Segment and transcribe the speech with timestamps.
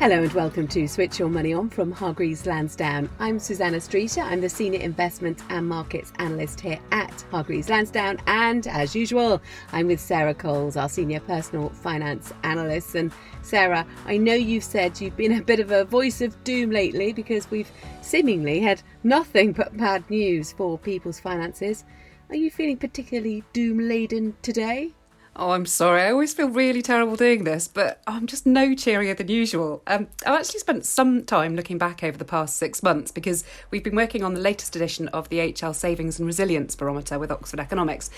[0.00, 3.10] Hello and welcome to Switch Your Money On from Hargreaves Lansdown.
[3.18, 4.22] I'm Susannah Streeter.
[4.22, 8.18] I'm the Senior Investment and Markets Analyst here at Hargreaves Lansdown.
[8.26, 9.42] And as usual,
[9.72, 12.94] I'm with Sarah Coles, our Senior Personal Finance Analyst.
[12.94, 16.70] And Sarah, I know you've said you've been a bit of a voice of doom
[16.70, 21.84] lately because we've seemingly had nothing but bad news for people's finances.
[22.30, 24.94] Are you feeling particularly doom laden today?
[25.36, 26.02] Oh, I'm sorry.
[26.02, 29.82] I always feel really terrible doing this, but I'm just no cheerier than usual.
[29.86, 33.84] Um, I've actually spent some time looking back over the past six months because we've
[33.84, 37.60] been working on the latest edition of the HL Savings and Resilience Barometer with Oxford
[37.60, 38.10] Economics.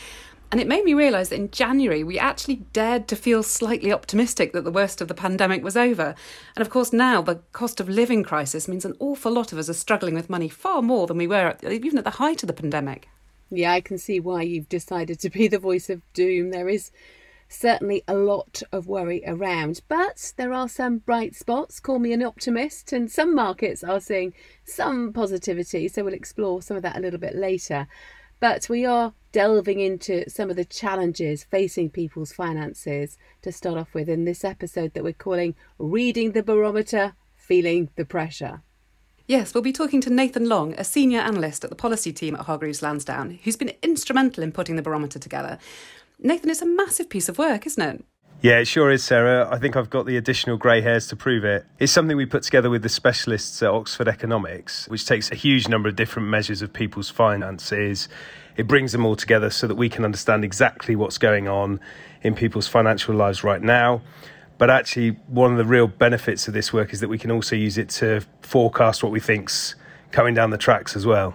[0.50, 4.52] And it made me realise that in January we actually dared to feel slightly optimistic
[4.52, 6.14] that the worst of the pandemic was over.
[6.56, 9.68] And of course, now the cost of living crisis means an awful lot of us
[9.68, 12.46] are struggling with money far more than we were at, even at the height of
[12.46, 13.08] the pandemic.
[13.54, 16.50] Yeah, I can see why you've decided to be the voice of doom.
[16.50, 16.90] There is
[17.50, 21.78] certainly a lot of worry around, but there are some bright spots.
[21.78, 24.32] Call me an optimist, and some markets are seeing
[24.64, 27.86] some positivity, so we'll explore some of that a little bit later.
[28.40, 33.92] But we are delving into some of the challenges facing people's finances to start off
[33.92, 38.62] with in this episode that we're calling Reading the Barometer, Feeling the Pressure.
[39.26, 42.46] Yes, we'll be talking to Nathan Long, a senior analyst at the policy team at
[42.46, 45.58] Hargreaves Lansdown, who's been instrumental in putting the barometer together.
[46.18, 48.04] Nathan, it's a massive piece of work, isn't it?
[48.40, 49.48] Yeah, it sure is, Sarah.
[49.48, 51.64] I think I've got the additional grey hairs to prove it.
[51.78, 55.68] It's something we put together with the specialists at Oxford Economics, which takes a huge
[55.68, 58.08] number of different measures of people's finances.
[58.56, 61.78] It brings them all together so that we can understand exactly what's going on
[62.22, 64.02] in people's financial lives right now.
[64.58, 67.56] But actually, one of the real benefits of this work is that we can also
[67.56, 69.74] use it to forecast what we think's
[70.12, 71.34] coming down the tracks as well.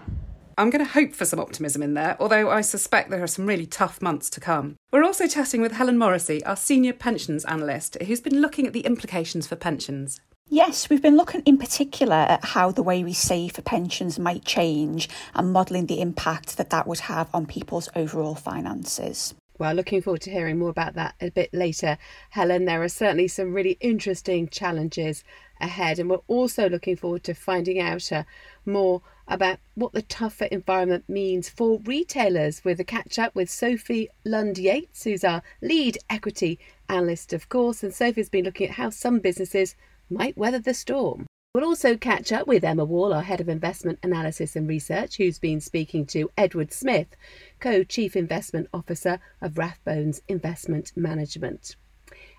[0.60, 3.46] I'm going to hope for some optimism in there, although I suspect there are some
[3.46, 4.76] really tough months to come.
[4.92, 8.82] We're also chatting with Helen Morrissey, our senior pensions analyst, who's been looking at the
[8.82, 10.20] implications for pensions.
[10.50, 14.46] Yes, we've been looking in particular at how the way we save for pensions might
[14.46, 19.36] change and modelling the impact that that would have on people's overall finances.
[19.60, 21.98] Well, looking forward to hearing more about that a bit later,
[22.30, 22.66] Helen.
[22.66, 25.24] There are certainly some really interesting challenges
[25.60, 28.24] ahead, and we're also looking forward to finding out uh,
[28.66, 34.10] more about what the tougher environment means for retailers with a catch up with Sophie
[34.24, 37.84] Lund Yates, who's our lead equity analyst, of course.
[37.84, 39.76] And Sophie's been looking at how some businesses
[40.10, 41.27] might weather the storm.
[41.58, 45.40] We'll also catch up with Emma Wall, our Head of Investment Analysis and Research, who's
[45.40, 47.16] been speaking to Edward Smith,
[47.60, 51.76] Co Chief Investment Officer of Rathbones Investment Management.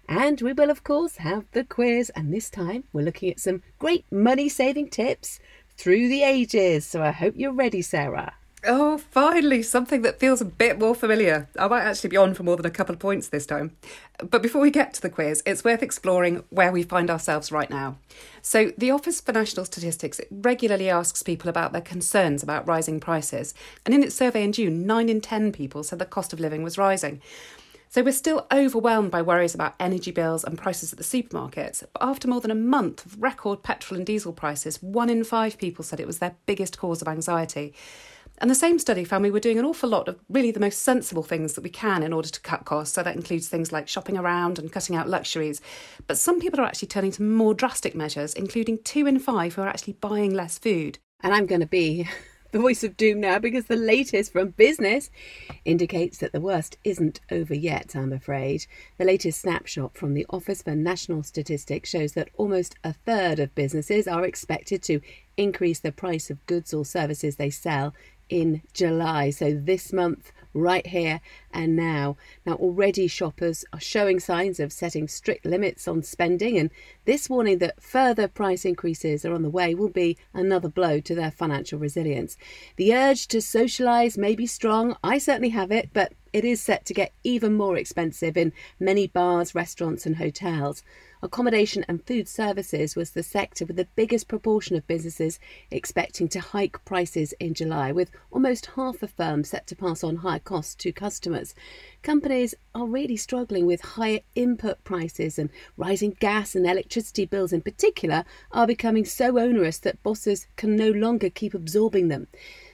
[0.08, 3.64] And we will, of course, have the quiz, and this time we're looking at some
[3.80, 5.40] great money saving tips
[5.76, 6.86] through the ages.
[6.86, 8.34] So I hope you're ready, Sarah.
[8.70, 11.48] Oh, finally, something that feels a bit more familiar.
[11.58, 13.74] I might actually be on for more than a couple of points this time.
[14.22, 17.70] But before we get to the quiz, it's worth exploring where we find ourselves right
[17.70, 17.96] now.
[18.42, 23.54] So, the Office for National Statistics regularly asks people about their concerns about rising prices.
[23.86, 26.62] And in its survey in June, 9 in 10 people said the cost of living
[26.62, 27.22] was rising.
[27.88, 31.82] So we're still overwhelmed by worries about energy bills and prices at the supermarkets.
[31.90, 35.56] But after more than a month of record petrol and diesel prices, one in five
[35.56, 37.72] people said it was their biggest cause of anxiety.
[38.40, 40.82] And the same study found we were doing an awful lot of really the most
[40.82, 42.94] sensible things that we can in order to cut costs.
[42.94, 45.60] So that includes things like shopping around and cutting out luxuries.
[46.06, 49.62] But some people are actually turning to more drastic measures, including two in five who
[49.62, 50.98] are actually buying less food.
[51.20, 52.08] And I'm going to be
[52.52, 55.10] the voice of doom now because the latest from business
[55.64, 58.66] indicates that the worst isn't over yet, I'm afraid.
[58.98, 63.54] The latest snapshot from the Office for National Statistics shows that almost a third of
[63.56, 65.00] businesses are expected to
[65.36, 67.94] increase the price of goods or services they sell
[68.28, 69.30] in July.
[69.30, 71.20] So this month, right here
[71.52, 72.16] and now.
[72.44, 76.70] Now, already shoppers are showing signs of setting strict limits on spending, and
[77.04, 81.14] this warning that further price increases are on the way will be another blow to
[81.14, 82.36] their financial resilience.
[82.76, 86.84] The urge to socialise may be strong, I certainly have it, but it is set
[86.86, 90.82] to get even more expensive in many bars, restaurants, and hotels.
[91.20, 96.38] Accommodation and food services was the sector with the biggest proportion of businesses expecting to
[96.38, 100.76] hike prices in July, with almost half of firms set to pass on higher costs
[100.76, 101.56] to customers.
[102.04, 107.62] Companies are really struggling with higher input prices and rising gas and electricity bills in
[107.62, 112.28] particular are becoming so onerous that bosses can no longer keep absorbing them.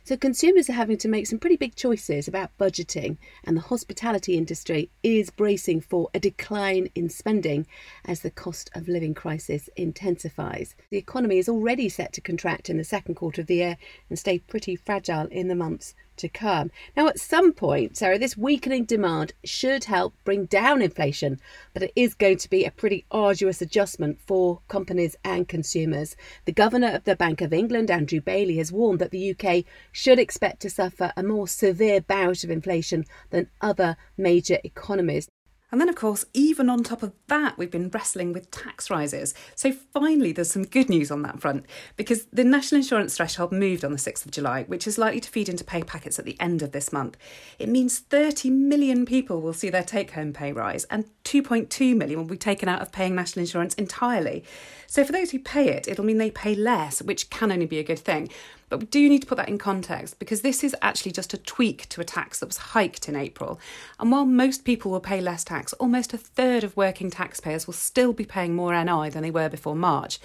[0.06, 4.36] So consumers are having to make some pretty big choices about budgeting, and the hospitality
[4.36, 7.66] industry is bracing for a decline in spending
[8.04, 10.74] as the cost of living crisis intensifies.
[10.90, 13.78] The economy is already set to contract in the second quarter of the year
[14.10, 16.70] and stay pretty fragile in the months to come.
[16.96, 21.40] Now, at some point, Sarah, this weakening demand should help bring down inflation,
[21.72, 26.16] but it is going to be a pretty arduous adjustment for companies and consumers.
[26.44, 30.19] The Governor of the Bank of England, Andrew Bailey, has warned that the UK should
[30.19, 35.28] expect to suffer a more severe bout of inflation than other major economies.
[35.74, 39.34] And then, of course, even on top of that, we've been wrestling with tax rises.
[39.56, 41.66] So finally, there's some good news on that front
[41.96, 45.28] because the national insurance threshold moved on the 6th of July, which is likely to
[45.28, 47.16] feed into pay packets at the end of this month.
[47.58, 52.20] It means 30 million people will see their take home pay rise, and 2.2 million
[52.20, 54.44] will be taken out of paying national insurance entirely.
[54.86, 57.80] So for those who pay it, it'll mean they pay less, which can only be
[57.80, 58.30] a good thing.
[58.69, 61.38] But we do need to put that in context because this is actually just a
[61.38, 63.61] tweak to a tax that was hiked in April.
[63.99, 67.75] And while most people will pay less tax, almost a third of working taxpayers will
[67.75, 70.19] still be paying more NI than they were before March.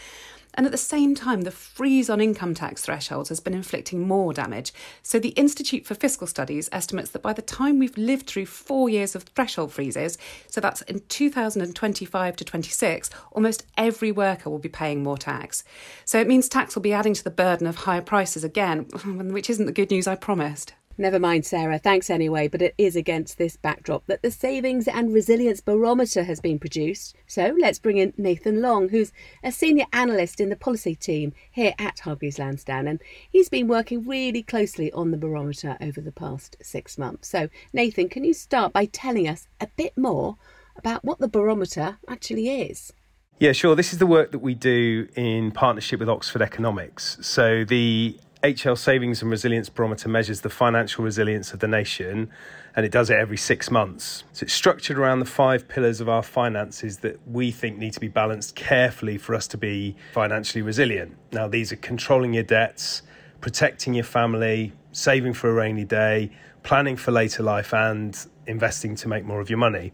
[0.56, 4.34] And at the same time, the freeze on income tax thresholds has been inflicting more
[4.34, 4.74] damage.
[5.04, 8.90] So the Institute for Fiscal Studies estimates that by the time we've lived through four
[8.90, 10.18] years of threshold freezes,
[10.48, 15.64] so that's in 2025 to 26, almost every worker will be paying more tax.
[16.06, 18.80] So it means tax will be adding to the burden of higher prices again,
[19.32, 20.74] which isn't the good news I promised.
[21.00, 21.80] Never mind, Sarah.
[21.80, 26.42] Thanks anyway, but it is against this backdrop that the Savings and Resilience Barometer has
[26.42, 27.16] been produced.
[27.26, 31.74] So let's bring in Nathan Long, who's a senior analyst in the policy team here
[31.80, 33.02] at Hargreaves Lansdown, and
[33.32, 37.30] he's been working really closely on the barometer over the past six months.
[37.30, 40.36] So, Nathan, can you start by telling us a bit more
[40.76, 42.92] about what the barometer actually is?
[43.40, 43.74] Yeah, sure.
[43.74, 47.18] This is the work that we do in partnership with Oxford Economics.
[47.22, 52.30] So the HL Savings and Resilience Barometer measures the financial resilience of the nation
[52.74, 54.24] and it does it every six months.
[54.32, 58.00] So it's structured around the five pillars of our finances that we think need to
[58.00, 61.18] be balanced carefully for us to be financially resilient.
[61.34, 63.02] Now, these are controlling your debts,
[63.42, 66.32] protecting your family, saving for a rainy day,
[66.64, 69.92] planning for later life, and investing to make more of your money.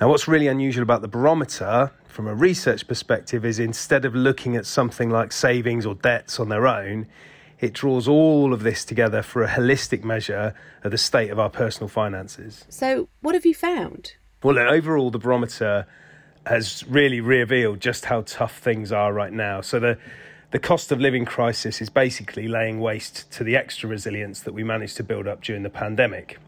[0.00, 4.56] Now, what's really unusual about the barometer from a research perspective is instead of looking
[4.56, 7.06] at something like savings or debts on their own,
[7.60, 11.50] it draws all of this together for a holistic measure of the state of our
[11.50, 12.64] personal finances.
[12.68, 14.14] So, what have you found?
[14.42, 15.86] Well, overall, the barometer
[16.46, 19.60] has really revealed just how tough things are right now.
[19.60, 19.98] So, the
[20.50, 24.64] the cost of living crisis is basically laying waste to the extra resilience that we
[24.64, 26.38] managed to build up during the pandemic.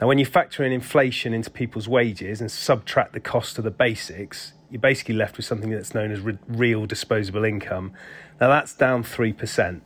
[0.00, 3.70] Now, when you factor in inflation into people's wages and subtract the cost of the
[3.70, 7.92] basics, you're basically left with something that's known as re- real disposable income.
[8.40, 9.82] Now, that's down 3%.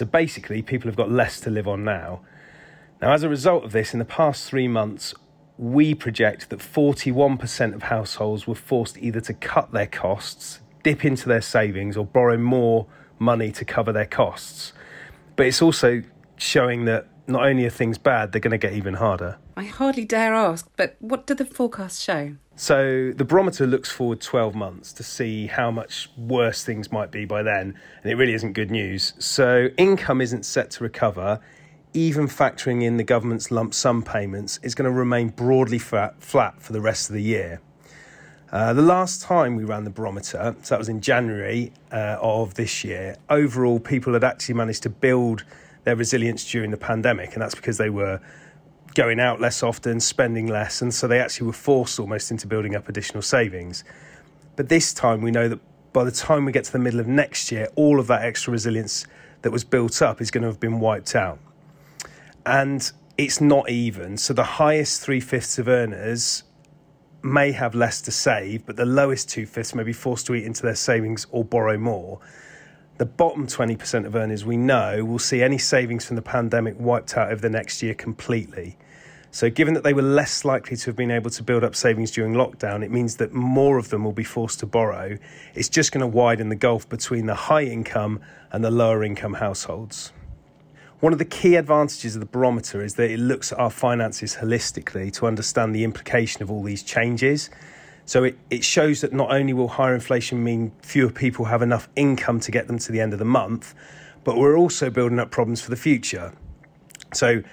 [0.00, 2.22] So basically, people have got less to live on now.
[3.02, 5.12] Now, as a result of this, in the past three months,
[5.58, 11.28] we project that 41% of households were forced either to cut their costs, dip into
[11.28, 12.86] their savings, or borrow more
[13.18, 14.72] money to cover their costs.
[15.36, 16.02] But it's also
[16.36, 19.38] showing that not only are things bad, they're going to get even harder.
[19.56, 22.36] I hardly dare ask, but what do the forecasts show?
[22.56, 27.24] So the barometer looks forward 12 months to see how much worse things might be
[27.24, 29.14] by then, and it really isn't good news.
[29.18, 31.40] So income isn't set to recover.
[31.94, 36.60] Even factoring in the government's lump sum payments is going to remain broadly flat, flat
[36.60, 37.60] for the rest of the year.
[38.52, 42.54] Uh, the last time we ran the barometer, so that was in January uh, of
[42.54, 45.44] this year, overall people had actually managed to build
[45.84, 48.20] their resilience during the pandemic, and that's because they were
[48.94, 52.74] going out less often, spending less, and so they actually were forced almost into building
[52.74, 53.84] up additional savings.
[54.56, 55.60] But this time, we know that
[55.92, 58.52] by the time we get to the middle of next year, all of that extra
[58.52, 59.06] resilience
[59.42, 61.38] that was built up is going to have been wiped out.
[62.44, 64.16] And it's not even.
[64.16, 66.44] So the highest three fifths of earners
[67.22, 70.44] may have less to save, but the lowest two fifths may be forced to eat
[70.44, 72.20] into their savings or borrow more
[73.00, 77.16] the bottom 20% of earners we know will see any savings from the pandemic wiped
[77.16, 78.76] out over the next year completely.
[79.30, 82.10] So, given that they were less likely to have been able to build up savings
[82.10, 85.16] during lockdown, it means that more of them will be forced to borrow.
[85.54, 88.20] It's just going to widen the gulf between the high income
[88.52, 90.12] and the lower income households.
[90.98, 94.36] One of the key advantages of the barometer is that it looks at our finances
[94.36, 97.48] holistically to understand the implication of all these changes.
[98.10, 101.88] So it, it shows that not only will higher inflation mean fewer people have enough
[101.94, 103.72] income to get them to the end of the month,
[104.24, 106.32] but we're also building up problems for the future.
[107.14, 107.44] So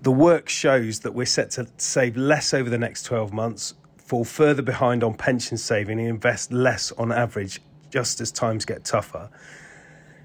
[0.00, 4.24] the work shows that we're set to save less over the next 12 months, fall
[4.24, 7.60] further behind on pension saving, and invest less on average
[7.90, 9.28] just as times get tougher.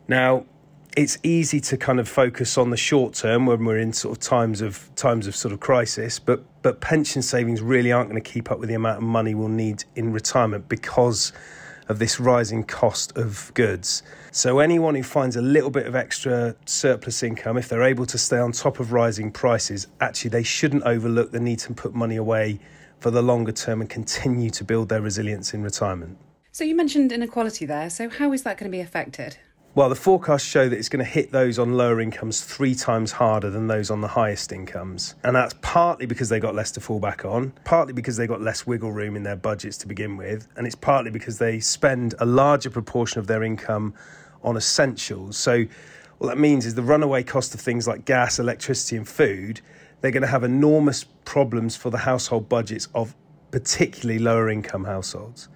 [0.08, 0.46] Now,
[0.96, 4.22] it's easy to kind of focus on the short term when we're in sort of
[4.22, 8.32] times of times of sort of crisis, but but pension savings really aren't going to
[8.32, 11.34] keep up with the amount of money we'll need in retirement because
[11.90, 14.04] of this rising cost of goods.
[14.32, 18.18] So anyone who finds a little bit of extra surplus income, if they're able to
[18.18, 22.16] stay on top of rising prices, actually they shouldn't overlook the need to put money
[22.16, 22.60] away
[23.00, 26.18] for the longer term and continue to build their resilience in retirement.
[26.54, 27.90] So you mentioned inequality there.
[27.90, 29.38] So how is that going to be affected?
[29.76, 33.14] Well, the forecasts show that it's going to hit those on lower incomes three times
[33.14, 35.16] harder than those on the highest incomes.
[35.24, 38.40] And that's partly because they got less to fall back on, partly because they got
[38.40, 42.14] less wiggle room in their budgets to begin with, and it's partly because they spend
[42.20, 43.96] a larger proportion of their income
[44.44, 45.38] on essentials.
[45.38, 45.66] So,
[46.20, 49.60] what that means is the runaway cost of things like gas, electricity, and food,
[50.02, 53.16] they're going to have enormous problems for the household budgets of
[53.50, 55.50] particularly lower income households.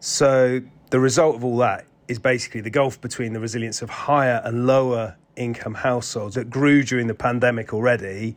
[0.00, 0.60] So,
[0.90, 4.66] the result of all that is basically the gulf between the resilience of higher and
[4.66, 8.36] lower income households that grew during the pandemic already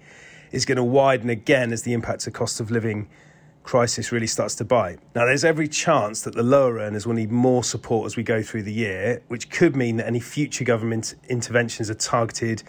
[0.52, 3.08] is going to widen again as the impact of cost of living
[3.64, 5.00] crisis really starts to bite.
[5.14, 8.42] Now, there's every chance that the lower earners will need more support as we go
[8.42, 12.64] through the year, which could mean that any future government interventions are targeted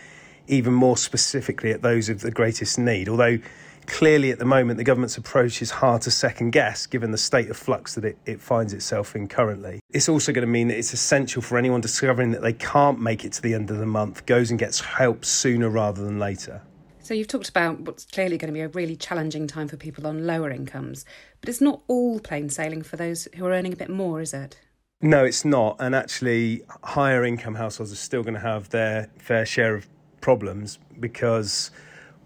[0.49, 3.09] even more specifically at those of the greatest need.
[3.09, 3.39] Although
[3.87, 7.49] clearly at the moment the government's approach is hard to second guess given the state
[7.51, 9.81] of flux that it, it finds itself in currently.
[9.91, 13.25] It's also going to mean that it's essential for anyone discovering that they can't make
[13.25, 16.63] it to the end of the month goes and gets help sooner rather than later.
[17.07, 20.09] So you've talked about what's clearly going to be a really challenging time for people
[20.09, 21.05] on lower incomes,
[21.41, 24.35] but it's not all plain sailing for those who are earning a bit more, is
[24.35, 24.61] it?
[25.01, 25.77] No, it's not.
[25.79, 29.87] And actually, higher income households are still going to have their fair share of
[30.21, 31.71] problems because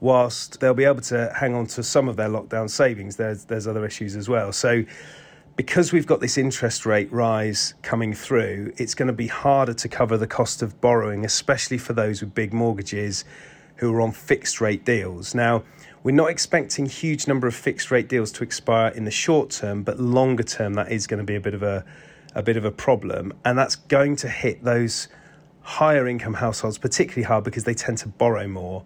[0.00, 3.66] whilst they'll be able to hang on to some of their lockdown savings, there's there's
[3.66, 4.52] other issues as well.
[4.52, 4.84] So
[5.56, 9.88] because we've got this interest rate rise coming through, it's going to be harder to
[9.88, 13.24] cover the cost of borrowing, especially for those with big mortgages
[13.76, 15.34] who are on fixed rate deals.
[15.34, 15.62] Now,
[16.02, 19.82] we're not expecting huge number of fixed rate deals to expire in the short term,
[19.82, 21.84] but longer term that is going to be a bit of a
[22.34, 25.08] a bit of a problem, and that's going to hit those
[25.62, 28.84] higher income households particularly hard because they tend to borrow more.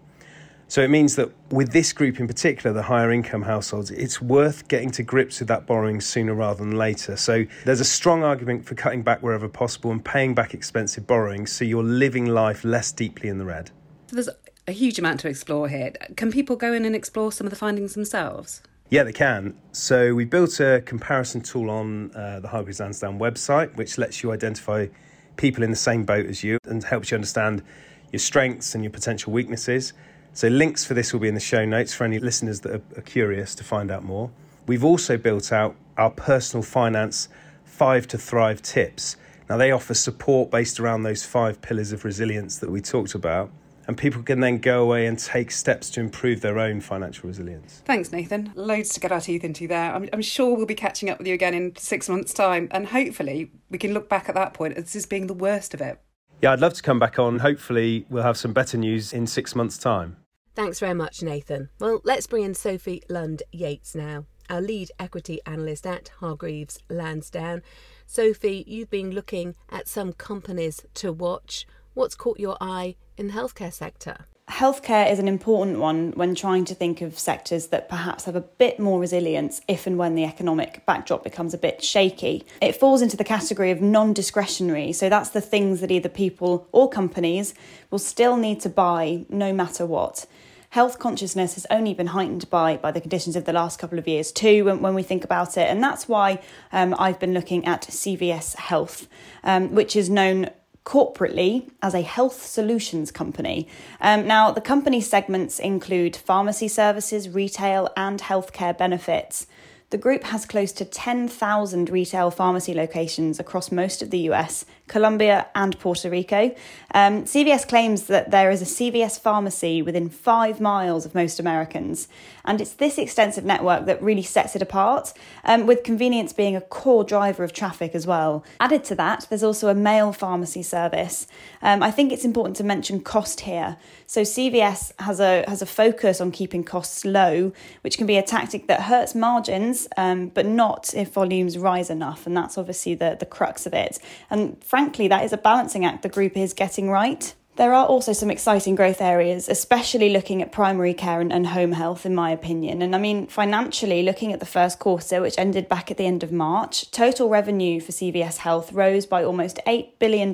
[0.74, 4.66] So it means that with this group in particular, the higher income households, it's worth
[4.66, 7.16] getting to grips with that borrowing sooner rather than later.
[7.16, 11.46] So there's a strong argument for cutting back wherever possible and paying back expensive borrowing
[11.46, 13.70] so you're living life less deeply in the red.
[14.08, 14.28] So there's
[14.66, 15.92] a huge amount to explore here.
[16.16, 18.60] Can people go in and explore some of the findings themselves?
[18.90, 19.56] Yeah, they can.
[19.70, 24.32] So we built a comparison tool on uh, the Hargreaves Lansdown website, which lets you
[24.32, 24.88] identify
[25.36, 27.62] people in the same boat as you and helps you understand
[28.10, 29.92] your strengths and your potential weaknesses.
[30.34, 33.02] So, links for this will be in the show notes for any listeners that are,
[33.02, 34.30] curious to find out more.
[34.66, 37.28] We've also built out our personal finance
[37.64, 39.16] five to thrive tips.
[39.48, 43.52] Now, they offer support based around those five pillars of resilience that we talked about.
[43.86, 47.82] And people can then go away and take steps to improve their own financial resilience.
[47.84, 48.50] Thanks, Nathan.
[48.56, 49.94] Loads to get our teeth into there.
[49.94, 52.66] I'm, I'm sure we'll be catching up with you again in six months' time.
[52.72, 55.80] And hopefully, we can look back at that point as this being the worst of
[55.80, 56.00] it.
[56.42, 57.40] Yeah, I'd love to come back on.
[57.40, 60.16] Hopefully, we'll have some better news in six months' time.
[60.54, 61.68] Thanks very much, Nathan.
[61.80, 67.62] Well, let's bring in Sophie Lund Yates now, our lead equity analyst at Hargreaves Lansdown.
[68.06, 71.66] Sophie, you've been looking at some companies to watch.
[71.94, 74.26] What's caught your eye in the healthcare sector?
[74.54, 78.40] Healthcare is an important one when trying to think of sectors that perhaps have a
[78.40, 82.46] bit more resilience if and when the economic backdrop becomes a bit shaky.
[82.60, 86.68] It falls into the category of non discretionary, so that's the things that either people
[86.70, 87.52] or companies
[87.90, 90.24] will still need to buy no matter what
[90.70, 94.08] health consciousness has only been heightened by, by the conditions of the last couple of
[94.08, 95.68] years too when, when we think about it.
[95.70, 96.42] And that's why
[96.72, 99.06] um, I've been looking at CVS Health,
[99.44, 100.50] um, which is known
[100.84, 103.66] corporately as a health solutions company.
[104.00, 109.46] Um, now, the company segments include pharmacy services, retail, and healthcare benefits.
[109.90, 115.46] The group has close to 10,000 retail pharmacy locations across most of the US, Colombia,
[115.54, 116.54] and Puerto Rico.
[116.94, 122.06] Um, CVS claims that there is a CVS pharmacy within five miles of most Americans,
[122.44, 125.12] and it's this extensive network that really sets it apart,
[125.44, 128.44] um, with convenience being a core driver of traffic as well.
[128.60, 131.26] Added to that, there's also a mail pharmacy service.
[131.62, 133.76] Um, I think it's important to mention cost here.
[134.06, 138.22] So CVS has a has a focus on keeping costs low, which can be a
[138.22, 143.16] tactic that hurts margins, um, but not if volumes rise enough, and that's obviously the
[143.18, 143.98] the crux of it.
[144.28, 147.32] And frankly, that is a balancing act the group is getting right.
[147.54, 151.70] There are also some exciting growth areas, especially looking at primary care and, and, home
[151.70, 152.82] health, in my opinion.
[152.82, 156.24] And I mean, financially, looking at the first quarter, which ended back at the end
[156.24, 160.30] of March, total revenue for CVS Health rose by almost $8 billion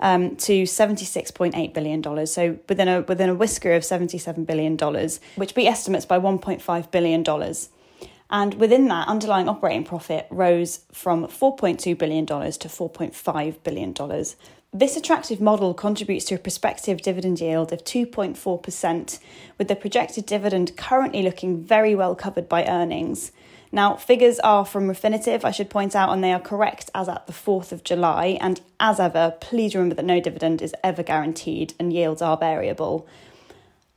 [0.00, 2.26] um, to $76.8 billion.
[2.26, 4.78] So within a, within a whisker of $77 billion,
[5.36, 7.22] which beat estimates by $1.5 billion.
[8.32, 13.94] And within that, underlying operating profit rose from $4.2 billion to $4.5 billion.
[14.72, 19.18] This attractive model contributes to a prospective dividend yield of 2.4%,
[19.58, 23.32] with the projected dividend currently looking very well covered by earnings.
[23.70, 27.26] Now, figures are from Refinitiv, I should point out, and they are correct as at
[27.26, 28.38] the 4th of July.
[28.40, 33.06] And as ever, please remember that no dividend is ever guaranteed and yields are variable.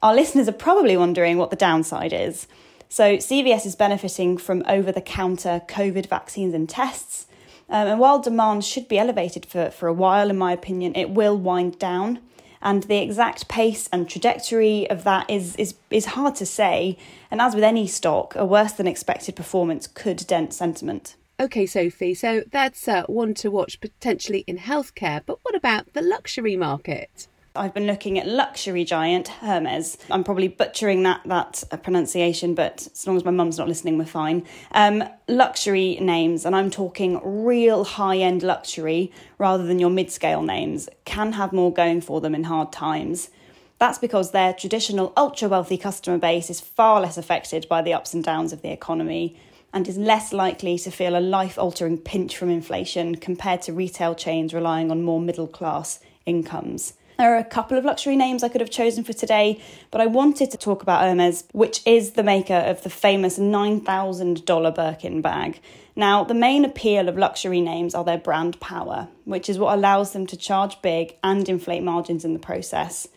[0.02, 2.48] Our listeners are probably wondering what the downside is.
[2.90, 7.28] So, CVS is benefiting from over the counter COVID vaccines and tests.
[7.68, 11.10] Um, and while demand should be elevated for, for a while, in my opinion, it
[11.10, 12.20] will wind down.
[12.62, 16.98] And the exact pace and trajectory of that is, is, is hard to say.
[17.30, 21.16] And as with any stock, a worse than expected performance could dent sentiment.
[21.40, 26.02] Okay, Sophie, so that's uh, one to watch potentially in healthcare, but what about the
[26.02, 27.28] luxury market?
[27.56, 29.98] I've been looking at luxury giant Hermes.
[30.12, 33.98] I'm probably butchering that that uh, pronunciation, but as long as my mum's not listening,
[33.98, 34.46] we're fine.
[34.72, 40.42] Um, luxury names, and I'm talking real high end luxury rather than your mid scale
[40.42, 43.30] names, can have more going for them in hard times.
[43.78, 48.14] That's because their traditional ultra wealthy customer base is far less affected by the ups
[48.14, 49.38] and downs of the economy
[49.74, 54.16] and is less likely to feel a life altering pinch from inflation compared to retail
[54.16, 56.94] chains relying on more middle class incomes.
[57.18, 60.06] There are a couple of luxury names I could have chosen for today, but I
[60.06, 65.62] wanted to talk about Hermes, which is the maker of the famous $9,000 Birkin bag.
[65.96, 70.12] Now, the main appeal of luxury names are their brand power, which is what allows
[70.12, 73.08] them to charge big and inflate margins in the process.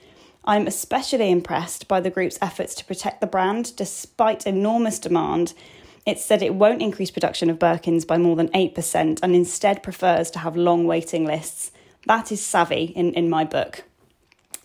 [0.45, 5.55] I'm especially impressed by the group's efforts to protect the brand despite enormous demand.
[6.07, 10.31] It said it won't increase production of Birkins by more than 8% and instead prefers
[10.31, 11.73] to have long waiting lists.
[12.07, 13.83] That is savvy in, in my book.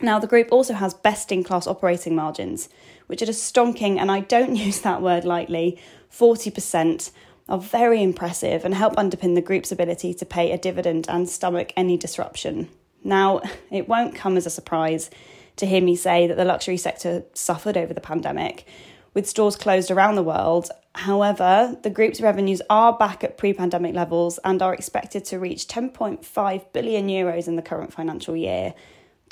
[0.04, 2.68] Now, the group also has best in class operating margins,
[3.08, 5.80] which are just stonking, and I don't use that word lightly,
[6.12, 7.10] 40%
[7.48, 11.72] are very impressive and help underpin the group's ability to pay a dividend and stomach
[11.78, 12.68] any disruption.
[13.02, 13.42] Now,
[13.72, 15.10] it won't come as a surprise
[15.56, 18.68] to hear me say that the luxury sector suffered over the pandemic,
[19.14, 20.70] with stores closed around the world.
[20.96, 25.68] However, the group's revenues are back at pre pandemic levels and are expected to reach
[25.68, 28.74] 10.5 billion euros in the current financial year.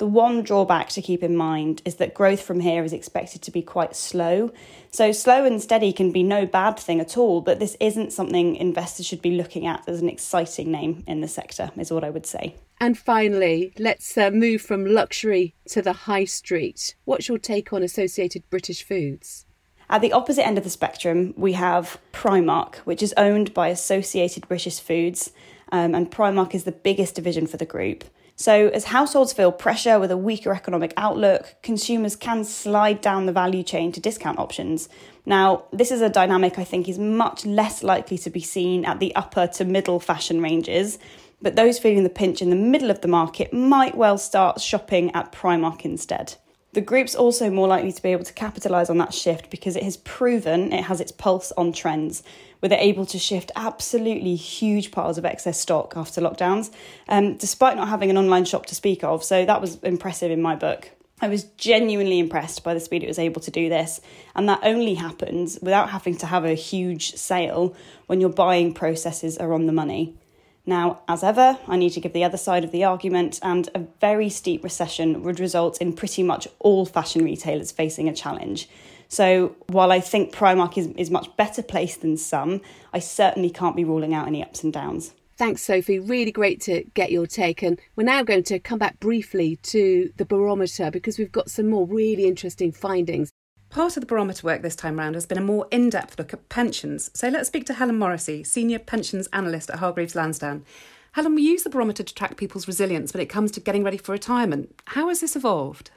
[0.02, 3.52] The one drawback to keep in mind is that growth from here is expected to
[3.52, 4.50] be quite slow.
[4.90, 8.56] So, slow and steady can be no bad thing at all, but this isn't something
[8.56, 12.10] investors should be looking at as an exciting name in the sector, is what I
[12.10, 12.56] would say.
[12.80, 16.96] And finally, let's uh, move from luxury to the high street.
[17.04, 19.46] What's your take on Associated British Foods?
[19.88, 24.48] At the opposite end of the spectrum, we have Primark, which is owned by Associated
[24.48, 25.30] British Foods,
[25.70, 28.02] um, and Primark is the biggest division for the group.
[28.42, 33.32] So, as households feel pressure with a weaker economic outlook, consumers can slide down the
[33.32, 34.88] value chain to discount options.
[35.24, 38.98] Now, this is a dynamic I think is much less likely to be seen at
[38.98, 40.98] the upper to middle fashion ranges,
[41.40, 45.14] but those feeling the pinch in the middle of the market might well start shopping
[45.14, 46.34] at Primark instead.
[46.74, 49.82] The group's also more likely to be able to capitalise on that shift because it
[49.82, 52.22] has proven it has its pulse on trends,
[52.60, 56.70] where they're able to shift absolutely huge piles of excess stock after lockdowns,
[57.08, 59.22] um, despite not having an online shop to speak of.
[59.22, 60.90] So that was impressive in my book.
[61.20, 64.00] I was genuinely impressed by the speed it was able to do this,
[64.34, 69.36] and that only happens without having to have a huge sale when your buying processes
[69.36, 70.16] are on the money.
[70.64, 73.80] Now, as ever, I need to give the other side of the argument, and a
[74.00, 78.68] very steep recession would result in pretty much all fashion retailers facing a challenge.
[79.08, 82.60] So while I think Primark is, is much better placed than some,
[82.94, 85.12] I certainly can't be ruling out any ups and downs.
[85.36, 85.98] Thanks, Sophie.
[85.98, 87.62] Really great to get your take.
[87.62, 91.68] And we're now going to come back briefly to the barometer because we've got some
[91.68, 93.30] more really interesting findings.
[93.72, 96.34] Part of the barometer work this time round has been a more in depth look
[96.34, 97.10] at pensions.
[97.14, 100.66] So let's speak to Helen Morrissey, Senior Pensions Analyst at Hargreaves Lansdown.
[101.12, 103.96] Helen, we use the barometer to track people's resilience when it comes to getting ready
[103.96, 104.78] for retirement.
[104.88, 105.90] How has this evolved?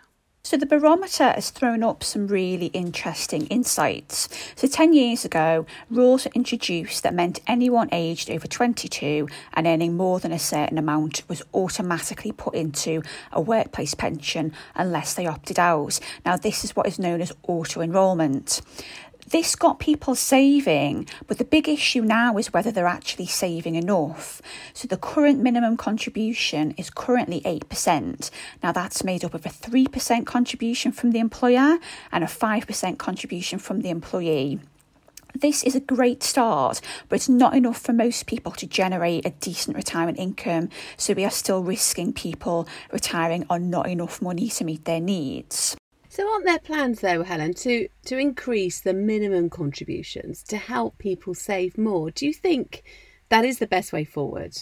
[0.46, 4.30] So the barometer has thrown up some really interesting insights.
[4.56, 9.98] So 10 years ago, rules were introduced that meant anyone aged over 22 and earning
[9.98, 15.58] more than a certain amount was automatically put into a workplace pension unless they opted
[15.58, 16.00] out.
[16.24, 18.62] Now this is what is known as auto enrolment.
[19.28, 24.40] This got people saving, but the big issue now is whether they're actually saving enough.
[24.76, 28.30] So the current minimum contribution is currently 8%.
[28.62, 31.80] Now that's made up of a 3% contribution from the employer
[32.12, 34.60] and a 5% contribution from the employee.
[35.34, 39.32] This is a great start, but it's not enough for most people to generate a
[39.32, 40.70] decent retirement income.
[40.98, 45.76] So we are still risking people retiring on not enough money to meet their needs.
[46.16, 51.34] So, aren't there plans, though, Helen, to, to increase the minimum contributions to help people
[51.34, 52.10] save more?
[52.10, 52.84] Do you think
[53.28, 54.56] that is the best way forward?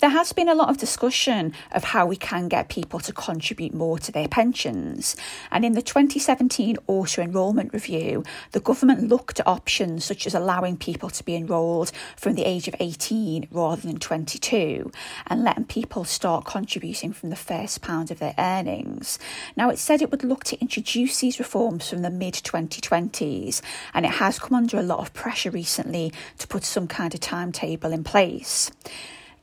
[0.00, 3.72] There has been a lot of discussion of how we can get people to contribute
[3.72, 5.16] more to their pensions.
[5.50, 10.76] And in the 2017 auto enrolment review, the government looked at options such as allowing
[10.76, 14.90] people to be enrolled from the age of 18 rather than 22
[15.28, 19.18] and letting people start contributing from the first pound of their earnings.
[19.56, 23.62] Now, it said it would look to introduce these reforms from the mid 2020s,
[23.94, 27.20] and it has come under a lot of pressure recently to put some kind of
[27.20, 28.70] timetable in place.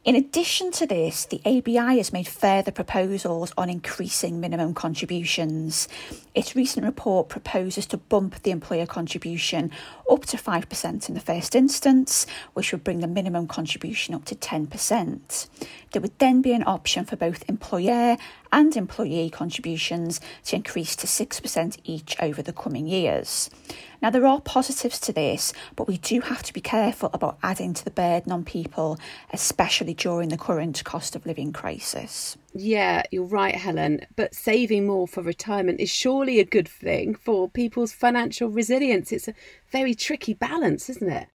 [0.05, 5.87] In addition to this, the ABI has made further proposals on increasing minimum contributions.
[6.35, 9.71] Its recent report proposes to bump the employer contribution
[10.11, 14.35] up to 5% in the first instance, which would bring the minimum contribution up to
[14.35, 15.47] 10%.
[15.93, 18.17] There would then be an option for both employer
[18.53, 23.49] and employee contributions to increase to 6% each over the coming years.
[24.01, 27.73] Now, there are positives to this, but we do have to be careful about adding
[27.73, 28.99] to the burden on people,
[29.31, 32.37] especially during the current cost of living crisis.
[32.53, 34.05] Yeah, you're right, Helen.
[34.15, 39.11] But saving more for retirement is surely a good thing for people's financial resilience.
[39.11, 39.33] It's a
[39.71, 41.27] very tricky balance, isn't it?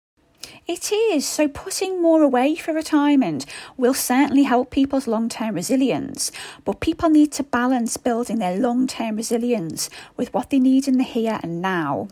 [0.66, 1.26] It is.
[1.26, 3.46] So, putting more away for retirement
[3.76, 6.30] will certainly help people's long term resilience,
[6.64, 10.98] but people need to balance building their long term resilience with what they need in
[10.98, 12.08] the here and now.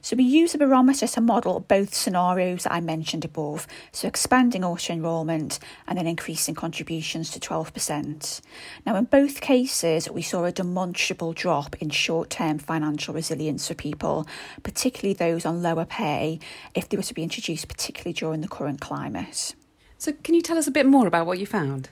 [0.00, 4.64] So we use a barometer to model both scenarios that I mentioned above, so expanding
[4.64, 8.40] auto enrolment and then increasing contributions to 12%.
[8.86, 13.74] Now, in both cases, we saw a demonstrable drop in short term financial resilience for
[13.74, 14.26] people,
[14.62, 16.38] particularly those on lower pay,
[16.74, 19.54] if they were to be introduced, particularly during the current climate.
[19.98, 21.90] So, can you tell us a bit more about what you found?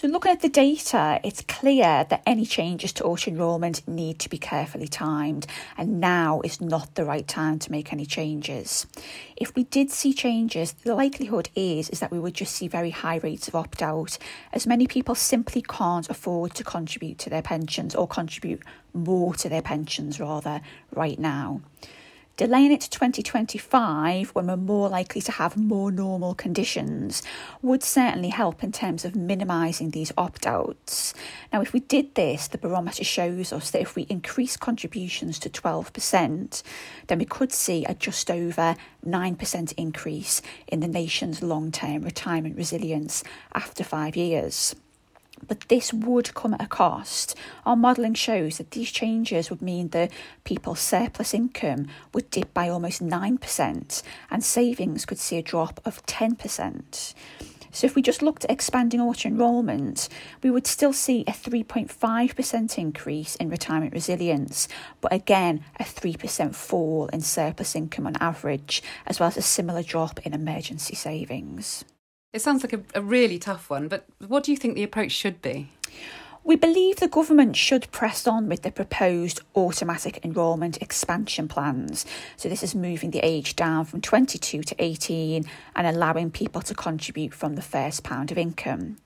[0.00, 4.28] So, looking at the data, it's clear that any changes to auto enrolment need to
[4.28, 8.86] be carefully timed, and now is not the right time to make any changes.
[9.36, 12.90] If we did see changes, the likelihood is, is that we would just see very
[12.90, 14.18] high rates of opt out,
[14.52, 18.62] as many people simply can't afford to contribute to their pensions or contribute
[18.94, 20.60] more to their pensions rather
[20.94, 21.60] right now.
[22.38, 27.20] Delaying it to 2025, when we're more likely to have more normal conditions,
[27.62, 31.14] would certainly help in terms of minimising these opt outs.
[31.52, 35.50] Now, if we did this, the barometer shows us that if we increase contributions to
[35.50, 36.62] 12%,
[37.08, 42.56] then we could see a just over 9% increase in the nation's long term retirement
[42.56, 44.76] resilience after five years
[45.46, 47.34] but this would come at a cost.
[47.64, 50.12] Our modelling shows that these changes would mean that
[50.44, 56.04] people's surplus income would dip by almost 9% and savings could see a drop of
[56.06, 57.14] 10%.
[57.70, 60.08] So, if we just looked at expanding auto enrolment,
[60.42, 64.68] we would still see a 3.5% increase in retirement resilience,
[65.00, 69.82] but again, a 3% fall in surplus income on average, as well as a similar
[69.82, 71.84] drop in emergency savings.
[72.30, 75.12] It sounds like a, a really tough one, but what do you think the approach
[75.12, 75.70] should be?
[76.44, 82.04] We believe the government should press on with the proposed automatic enrolment expansion plans.
[82.36, 86.74] So, this is moving the age down from 22 to 18 and allowing people to
[86.74, 88.98] contribute from the first pound of income.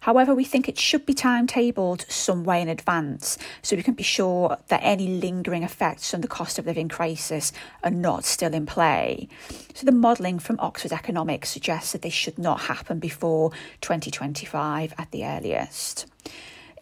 [0.00, 4.02] However, we think it should be timetabled some way in advance so we can be
[4.02, 7.52] sure that any lingering effects from the cost of living crisis
[7.82, 9.28] are not still in play.
[9.74, 15.10] So, the modelling from Oxford Economics suggests that this should not happen before 2025 at
[15.10, 16.06] the earliest.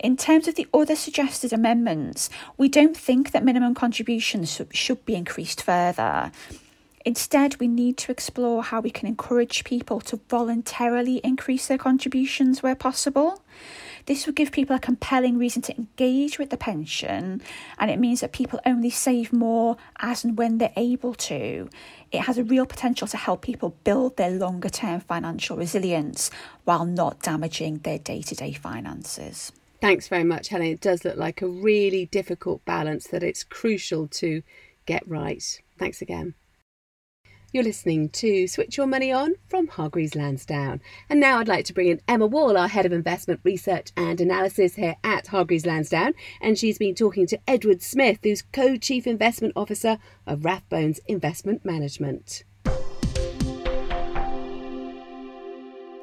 [0.00, 5.16] In terms of the other suggested amendments, we don't think that minimum contributions should be
[5.16, 6.30] increased further.
[7.04, 12.62] Instead, we need to explore how we can encourage people to voluntarily increase their contributions
[12.62, 13.42] where possible.
[14.06, 17.42] This would give people a compelling reason to engage with the pension,
[17.78, 21.68] and it means that people only save more as and when they're able to.
[22.10, 26.30] It has a real potential to help people build their longer term financial resilience
[26.64, 29.52] while not damaging their day to day finances.
[29.80, 30.66] Thanks very much, Helen.
[30.66, 34.42] It does look like a really difficult balance that it's crucial to
[34.86, 35.44] get right.
[35.78, 36.34] Thanks again.
[37.50, 40.82] You're listening to Switch Your Money On from Hargreaves Lansdown.
[41.08, 44.20] And now I'd like to bring in Emma Wall, our Head of Investment Research and
[44.20, 46.12] Analysis here at Hargreaves Lansdown.
[46.42, 51.64] And she's been talking to Edward Smith, who's Co Chief Investment Officer of Rathbones Investment
[51.64, 52.44] Management.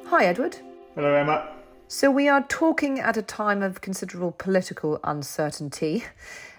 [0.06, 0.56] Hi, Edward.
[0.96, 1.48] Hello, Emma.
[1.86, 6.06] So, we are talking at a time of considerable political uncertainty.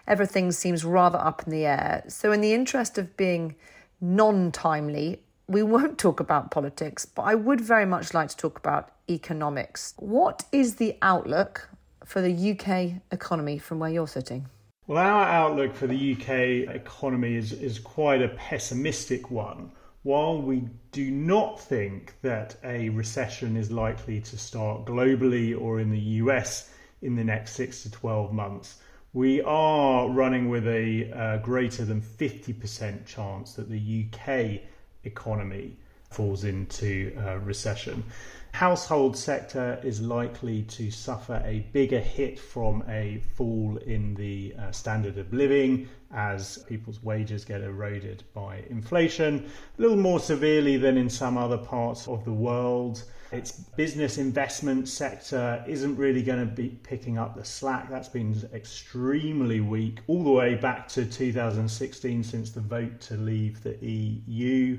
[0.07, 2.05] Everything seems rather up in the air.
[2.07, 3.57] So, in the interest of being
[4.01, 8.59] non timely, we won't talk about politics, but I would very much like to talk
[8.59, 9.93] about economics.
[9.97, 11.69] What is the outlook
[12.05, 14.47] for the UK economy from where you're sitting?
[14.87, 19.71] Well, our outlook for the UK economy is, is quite a pessimistic one.
[20.03, 25.91] While we do not think that a recession is likely to start globally or in
[25.91, 28.77] the US in the next six to 12 months,
[29.17, 34.61] we are running with a uh, greater than 50% chance that the UK
[35.05, 35.75] economy
[36.11, 38.03] falls into uh, recession.
[38.51, 44.71] Household sector is likely to suffer a bigger hit from a fall in the uh,
[44.71, 49.49] standard of living as people's wages get eroded by inflation,
[49.79, 53.03] a little more severely than in some other parts of the world.
[53.31, 57.89] Its business investment sector isn't really going to be picking up the slack.
[57.89, 63.61] That's been extremely weak all the way back to 2016 since the vote to leave
[63.63, 64.77] the EU.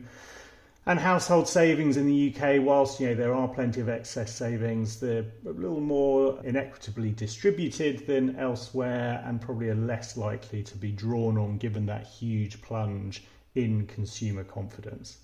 [0.86, 4.98] And household savings in the UK, whilst you know there are plenty of excess savings,
[4.98, 10.90] they're a little more inequitably distributed than elsewhere, and probably are less likely to be
[10.90, 15.18] drawn on given that huge plunge in consumer confidence.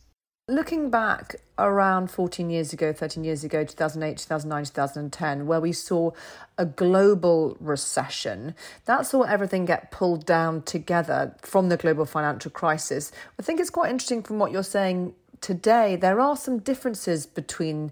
[0.47, 6.11] Looking back around 14 years ago, 13 years ago, 2008, 2009, 2010, where we saw
[6.59, 8.55] a global recession,
[8.85, 13.11] that saw everything get pulled down together from the global financial crisis.
[13.41, 15.97] I think it's quite interesting from what you're saying today.
[15.97, 17.91] There are some differences between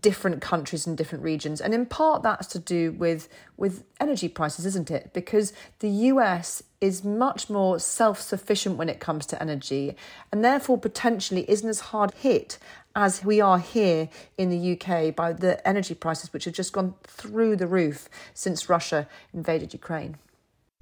[0.00, 1.60] different countries and different regions.
[1.60, 5.12] And in part that's to do with with energy prices isn't it?
[5.12, 9.96] Because the US is much more self-sufficient when it comes to energy
[10.32, 12.58] and therefore potentially isn't as hard hit
[12.96, 16.94] as we are here in the UK by the energy prices which have just gone
[17.04, 20.16] through the roof since Russia invaded Ukraine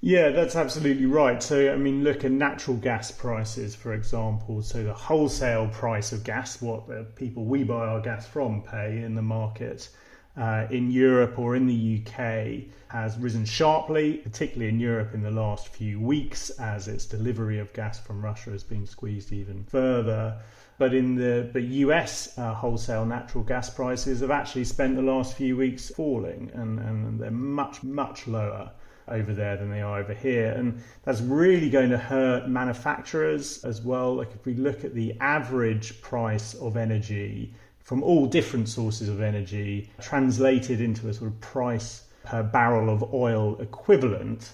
[0.05, 1.41] yeah, that's absolutely right.
[1.41, 4.61] So, I mean, look at natural gas prices, for example.
[4.61, 9.01] So, the wholesale price of gas, what the people we buy our gas from pay
[9.01, 9.89] in the market
[10.37, 15.31] uh, in Europe or in the UK, has risen sharply, particularly in Europe in the
[15.31, 20.37] last few weeks, as its delivery of gas from Russia has been squeezed even further.
[20.79, 25.37] But in the, the US, uh, wholesale natural gas prices have actually spent the last
[25.37, 28.73] few weeks falling, and, and they're much, much lower
[29.09, 30.51] over there than they are over here.
[30.51, 34.15] And that's really going to hurt manufacturers as well.
[34.15, 39.21] Like if we look at the average price of energy from all different sources of
[39.21, 44.53] energy translated into a sort of price per barrel of oil equivalent,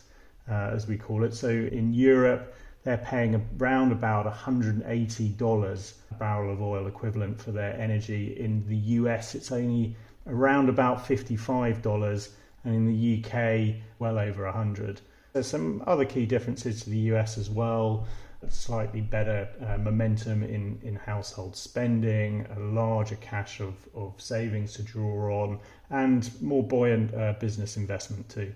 [0.50, 1.34] uh, as we call it.
[1.34, 7.78] So in Europe, they're paying around about $180 a barrel of oil equivalent for their
[7.78, 8.38] energy.
[8.38, 9.94] In the US, it's only
[10.26, 12.30] around about $55
[12.64, 15.00] and in the UK, well over 100.
[15.32, 18.06] There's some other key differences to the US as well.
[18.48, 24.82] Slightly better uh, momentum in, in household spending, a larger cache of, of savings to
[24.82, 25.58] draw on,
[25.90, 28.52] and more buoyant uh, business investment too.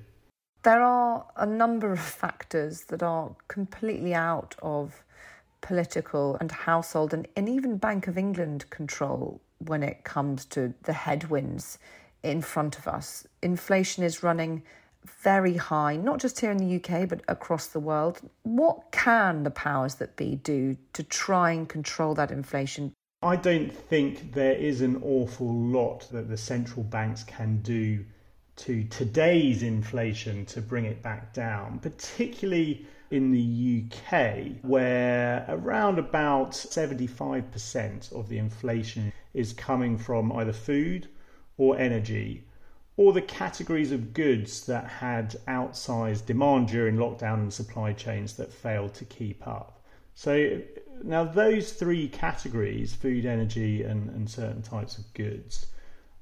[0.62, 5.02] There are a number of factors that are completely out of
[5.60, 10.92] political and household and, and even Bank of England control when it comes to the
[10.92, 11.78] headwinds
[12.22, 13.26] in front of us.
[13.42, 14.62] Inflation is running
[15.22, 18.20] very high, not just here in the UK, but across the world.
[18.42, 22.92] What can the powers that be do to try and control that inflation?
[23.22, 28.04] I don't think there is an awful lot that the central banks can do
[28.56, 36.52] to today's inflation to bring it back down, particularly in the UK, where around about
[36.52, 41.08] 75% of the inflation is coming from either food
[41.56, 42.44] or energy,
[42.96, 48.52] or the categories of goods that had outsized demand during lockdown and supply chains that
[48.52, 49.80] failed to keep up.
[50.14, 50.60] So
[51.02, 55.66] now those three categories, food, energy, and, and certain types of goods,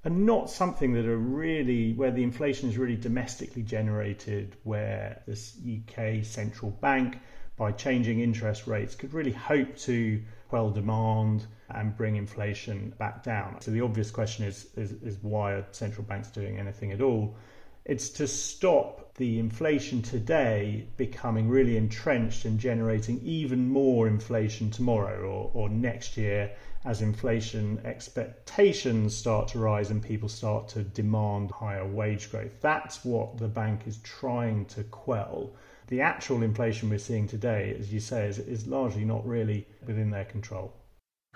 [0.04, 5.58] are not something that are really where the inflation is really domestically generated, where this
[5.66, 7.18] UK central bank,
[7.56, 13.60] by changing interest rates, could really hope to quell demand and bring inflation back down.
[13.60, 17.36] So the obvious question is, is, is why are central banks doing anything at all?
[17.84, 25.20] It's to stop the inflation today becoming really entrenched and generating even more inflation tomorrow
[25.22, 26.52] or, or next year
[26.84, 32.60] as inflation expectations start to rise and people start to demand higher wage growth.
[32.60, 35.52] That's what the bank is trying to quell.
[35.88, 40.10] The actual inflation we're seeing today, as you say, is, is largely not really within
[40.10, 40.72] their control.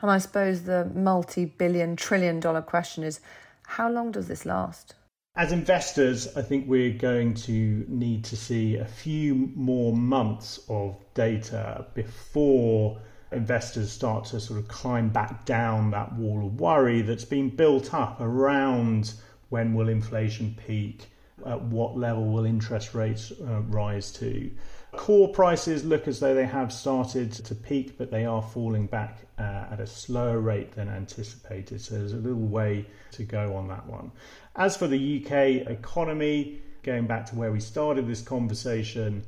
[0.00, 3.20] And I suppose the multi billion, trillion dollar question is
[3.66, 4.94] how long does this last?
[5.36, 10.96] As investors, I think we're going to need to see a few more months of
[11.14, 13.00] data before
[13.32, 17.92] investors start to sort of climb back down that wall of worry that's been built
[17.92, 19.14] up around
[19.48, 21.06] when will inflation peak,
[21.44, 24.50] at what level will interest rates uh, rise to.
[24.96, 29.26] Core prices look as though they have started to peak, but they are falling back
[29.38, 31.80] uh, at a slower rate than anticipated.
[31.80, 34.10] So there's a little way to go on that one.
[34.56, 39.24] As for the UK economy, going back to where we started this conversation,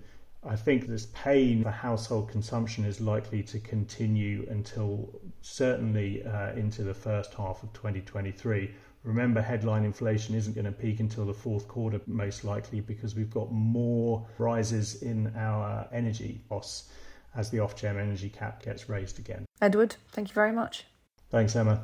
[0.49, 6.85] I think this pain for household consumption is likely to continue until certainly uh, into
[6.85, 8.71] the first half of 2023.
[9.07, 13.31] Remember, headline inflation isn't going to peak until the fourth quarter, most likely, because we've
[13.31, 16.91] got more rises in our energy costs
[17.37, 19.47] as the Ofgem energy cap gets raised again.
[19.63, 20.87] Edward, thank you very much.
[21.31, 21.83] Thanks, Emma.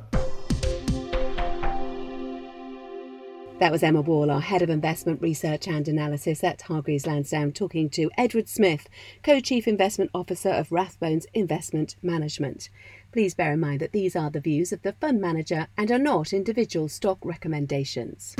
[3.59, 7.89] That was Emma Wall, our Head of Investment Research and Analysis at Hargreaves Lansdown, talking
[7.91, 8.89] to Edward Smith,
[9.23, 12.67] Co Chief Investment Officer of Rathbones Investment Management.
[13.13, 15.99] Please bear in mind that these are the views of the fund manager and are
[15.99, 18.35] not individual stock recommendations.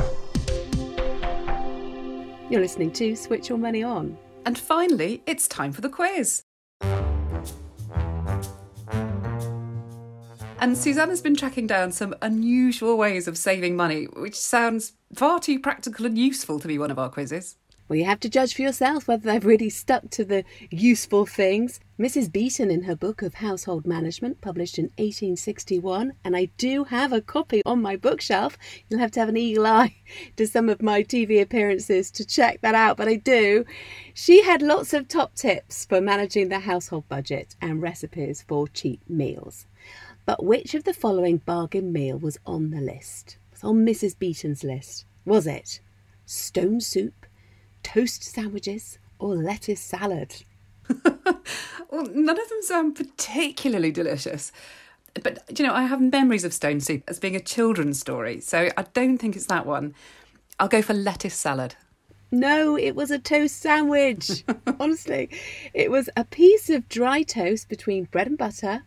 [2.49, 4.17] You're listening to Switch Your Money On.
[4.47, 6.41] And finally, it's time for the quiz.
[10.59, 15.59] And Susannah's been tracking down some unusual ways of saving money, which sounds far too
[15.59, 17.57] practical and useful to be one of our quizzes.
[17.88, 21.82] Well, you have to judge for yourself whether they've really stuck to the useful things.
[22.00, 22.32] Mrs.
[22.32, 27.22] Beeton, in her book of household management, published in 1861, and I do have a
[27.22, 28.58] copy on my bookshelf.
[28.89, 29.98] You'll have to have an eagle eye
[30.38, 33.65] to some of my TV appearances to check that out, but I do.
[34.13, 39.02] She had lots of top tips for managing the household budget and recipes for cheap
[39.10, 39.67] meals.
[40.26, 43.38] But which of the following bargain meal was on the list?
[43.52, 44.17] Was on Mrs.
[44.17, 45.06] Beeton's list.
[45.26, 45.82] Was it
[46.26, 47.26] stone soup,
[47.84, 50.43] toast sandwiches, or lettuce salad?
[51.89, 54.52] well, none of them sound particularly delicious.
[55.22, 58.69] But, you know, I have memories of stone soup as being a children's story, so
[58.76, 59.93] I don't think it's that one.
[60.60, 61.76] I'll go for lettuce salad.
[62.32, 64.43] No, it was a toast sandwich.
[64.80, 65.30] Honestly,
[65.74, 68.82] it was a piece of dry toast between bread and butter,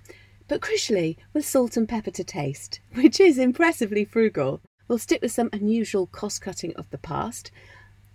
[0.48, 4.60] but crucially with salt and pepper to taste, which is impressively frugal.
[4.88, 7.52] We'll stick with some unusual cost cutting of the past.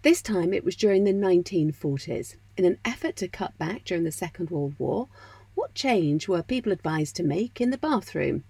[0.04, 2.36] This time it was during the 1940s.
[2.58, 5.08] In an effort to cut back during the Second World War,
[5.54, 8.44] what change were people advised to make in the bathroom?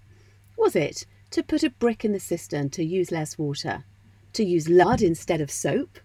[0.56, 3.84] Was it to put a brick in the cistern to use less water?
[4.32, 5.98] To use lard instead of soap?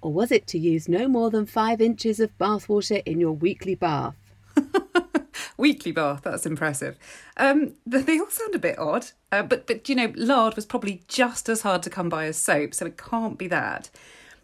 [0.00, 3.74] Or was it to use no more than five inches of bathwater in your weekly
[3.74, 4.16] bath?
[5.58, 6.22] weekly bath.
[6.22, 6.96] That's impressive.
[7.36, 11.02] Um, they all sound a bit odd, uh, but but you know, lard was probably
[11.06, 13.90] just as hard to come by as soap, so it can't be that.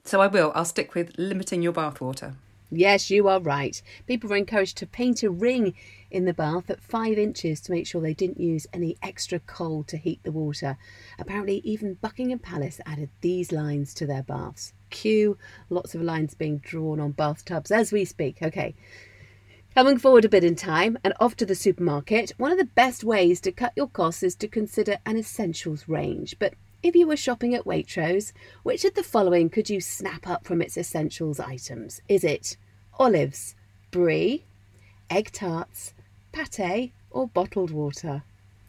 [0.04, 0.52] So I will.
[0.54, 2.34] I'll stick with limiting your bath water.
[2.74, 3.80] Yes, you are right.
[4.06, 5.74] People were encouraged to paint a ring
[6.10, 9.84] in the bath at five inches to make sure they didn't use any extra coal
[9.84, 10.78] to heat the water.
[11.18, 14.72] Apparently, even Buckingham Palace added these lines to their baths.
[14.88, 15.36] Cue
[15.68, 18.38] lots of lines being drawn on bathtubs as we speak.
[18.42, 18.74] Okay,
[19.74, 23.04] Coming forward a bit in time and off to the supermarket, one of the best
[23.04, 26.36] ways to cut your costs is to consider an essentials range.
[26.38, 30.44] But if you were shopping at Waitrose, which of the following could you snap up
[30.44, 32.00] from its essentials items?
[32.08, 32.56] Is it
[32.98, 33.54] olives,
[33.90, 34.44] brie,
[35.08, 35.94] egg tarts,
[36.32, 38.24] pate, or bottled water?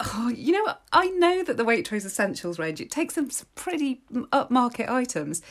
[0.00, 4.88] oh, you know, I know that the Waitrose essentials range it takes some pretty upmarket
[4.88, 5.42] items,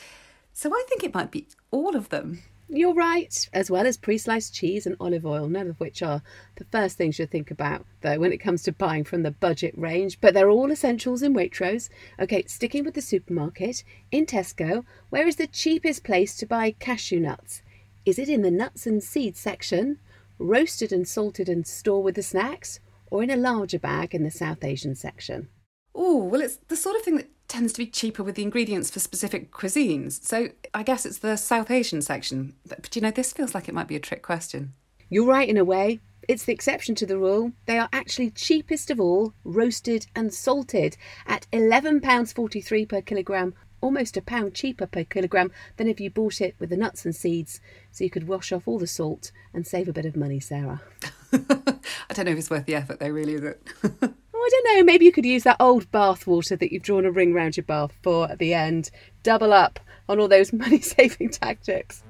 [0.52, 2.44] so I think it might be all of them.
[2.70, 6.24] You're right, as well as pre sliced cheese and olive oil, none of which are
[6.56, 9.78] the first things you think about, though, when it comes to buying from the budget
[9.78, 10.20] range.
[10.22, 11.90] But they're all essentials in Waitrose.
[12.20, 17.20] Okay, sticking with the supermarket, in Tesco, where is the cheapest place to buy cashew
[17.20, 17.62] nuts?
[18.06, 20.00] Is it in the nuts and seeds section,
[20.40, 24.32] roasted and salted and store with the snacks, or in a larger bag in the
[24.32, 25.50] South Asian section?
[25.94, 28.90] Oh, well, it's the sort of thing that tends to be cheaper with the ingredients
[28.90, 30.24] for specific cuisines.
[30.24, 32.56] So I guess it's the South Asian section.
[32.68, 34.74] But you know, this feels like it might be a trick question.
[35.10, 36.00] You're right in a way.
[36.28, 37.52] It's the exception to the rule.
[37.66, 40.96] They are actually cheapest of all, roasted and salted,
[41.28, 43.54] at £11.43 per kilogram
[43.84, 47.14] almost a pound cheaper per kilogram than if you bought it with the nuts and
[47.14, 47.60] seeds,
[47.92, 50.82] so you could wash off all the salt and save a bit of money, Sarah.
[51.34, 53.62] I don't know if it's worth the effort, though, really, is it?
[54.44, 54.84] I don't know.
[54.84, 57.64] Maybe you could use that old bath water that you've drawn a ring round your
[57.64, 58.92] bath for at the end.
[59.24, 62.04] Double up on all those money saving tactics.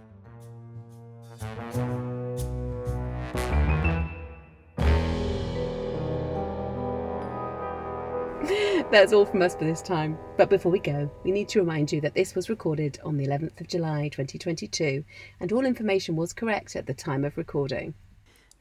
[8.91, 10.18] That's all from us for this time.
[10.38, 13.28] But before we go, we need to remind you that this was recorded on the
[13.28, 15.03] 11th of July 2022
[15.39, 17.93] and all information was correct at the time of recording.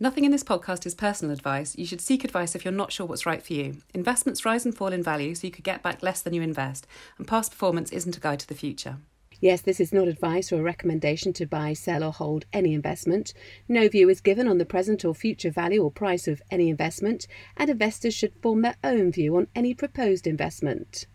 [0.03, 1.79] Nothing in this podcast is personal advice.
[1.79, 3.77] You should seek advice if you're not sure what's right for you.
[3.95, 6.89] Investments rise and fall in value, so you could get back less than you invest,
[7.19, 8.97] and past performance isn't a guide to the future.
[9.41, 13.33] Yes, this is not advice or a recommendation to buy, sell, or hold any investment.
[13.69, 17.29] No view is given on the present or future value or price of any investment,
[17.57, 21.07] and investors should form their own view on any proposed investment.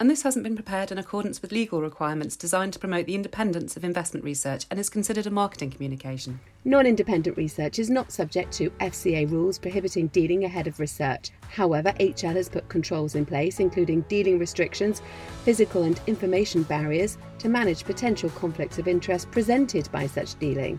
[0.00, 3.76] And this hasn't been prepared in accordance with legal requirements designed to promote the independence
[3.76, 6.38] of investment research and is considered a marketing communication.
[6.64, 11.32] Non independent research is not subject to FCA rules prohibiting dealing ahead of research.
[11.50, 15.02] However, HL has put controls in place, including dealing restrictions,
[15.44, 20.78] physical and information barriers, to manage potential conflicts of interest presented by such dealing.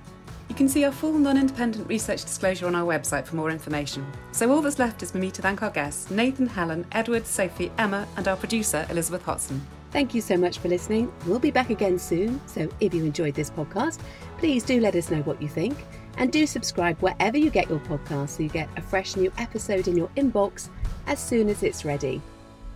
[0.49, 4.05] You can see our full non independent research disclosure on our website for more information.
[4.31, 7.71] So, all that's left is for me to thank our guests Nathan, Helen, Edward, Sophie,
[7.77, 9.59] Emma, and our producer, Elizabeth Hotson.
[9.91, 11.11] Thank you so much for listening.
[11.25, 13.99] We'll be back again soon, so if you enjoyed this podcast,
[14.37, 15.77] please do let us know what you think.
[16.17, 19.87] And do subscribe wherever you get your podcast so you get a fresh new episode
[19.87, 20.69] in your inbox
[21.07, 22.21] as soon as it's ready.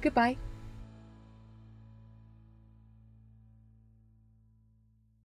[0.01, 0.37] Goodbye.